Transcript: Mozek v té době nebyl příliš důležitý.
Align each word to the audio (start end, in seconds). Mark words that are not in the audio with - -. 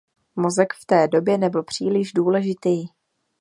Mozek 0.35 0.73
v 0.73 0.85
té 0.85 1.07
době 1.07 1.37
nebyl 1.37 1.63
příliš 1.63 2.13
důležitý. 2.13 2.85